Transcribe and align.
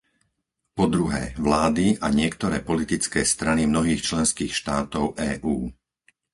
Po 0.77 0.85
druhé, 0.95 1.23
vlády 1.47 1.87
a 2.01 2.07
niektoré 2.19 2.57
politické 2.69 3.21
strany 3.33 3.61
mnohých 3.71 4.01
členských 4.09 4.49
štátov 4.59 5.05
EÚ. 5.31 5.57